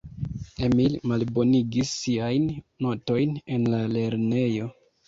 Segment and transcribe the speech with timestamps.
[0.67, 2.49] Emil malbonigis siajn
[2.87, 4.73] notojn en la lernejo.